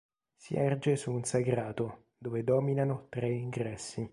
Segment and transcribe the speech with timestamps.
[0.35, 4.09] Si erge su un sagrato, dove dominano tre ingressi.